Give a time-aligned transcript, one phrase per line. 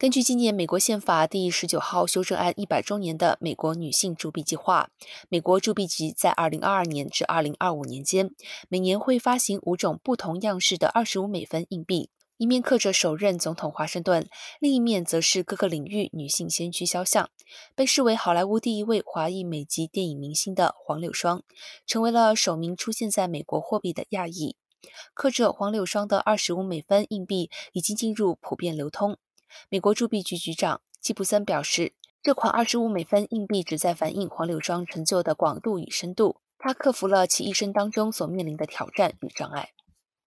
[0.00, 4.88] 根据今年美国宪法第十九号修正案一百周年的美国女性铸币计划，
[5.28, 8.30] 美国铸币局在二零二二年至二零二五年间，
[8.70, 12.08] 每年会发行五种不同样式的二十五美分硬币，
[12.38, 14.26] 一面刻着首任总统华盛顿，
[14.58, 17.28] 另一面则是各个领域女性先驱肖像。
[17.74, 21.42] 被视为好莱坞第一位华裔美籍电影明星的黄柳霜，
[21.86, 24.56] 成为了首名出现在美国货币的亚裔。
[25.12, 29.18] 刻着黄柳霜的二十五美分硬币已经进入普遍流通。
[29.68, 36.40] 美国铸币局局长吉普森表示，这款二十五美分硬币旨在反映黄柳庄成就的广度与深度。
[36.58, 39.70] 他克服了其一生当中所面临的挑战与障碍。